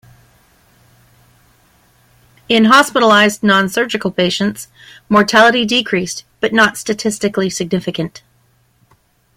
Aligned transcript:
In 2.49 2.65
hospitalized 2.65 3.43
non-surgical 3.43 4.09
patients, 4.09 4.67
mortality 5.09 5.63
decreased 5.63 6.25
but 6.39 6.51
not 6.53 6.75
statistically 6.75 7.51
significant. 7.51 8.23